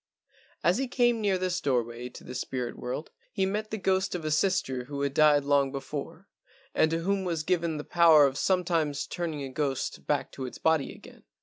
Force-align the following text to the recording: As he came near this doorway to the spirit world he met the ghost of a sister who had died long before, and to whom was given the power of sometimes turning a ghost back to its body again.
As 0.63 0.79
he 0.79 0.87
came 0.87 1.21
near 1.21 1.37
this 1.37 1.61
doorway 1.61 2.09
to 2.09 2.23
the 2.23 2.33
spirit 2.33 2.75
world 2.75 3.11
he 3.31 3.45
met 3.45 3.69
the 3.69 3.77
ghost 3.77 4.15
of 4.15 4.25
a 4.25 4.31
sister 4.31 4.85
who 4.85 5.01
had 5.01 5.13
died 5.13 5.43
long 5.43 5.71
before, 5.71 6.27
and 6.73 6.89
to 6.89 7.01
whom 7.01 7.23
was 7.23 7.43
given 7.43 7.77
the 7.77 7.83
power 7.83 8.25
of 8.25 8.35
sometimes 8.35 9.05
turning 9.05 9.43
a 9.43 9.49
ghost 9.49 10.07
back 10.07 10.31
to 10.31 10.47
its 10.47 10.57
body 10.57 10.91
again. 10.91 11.21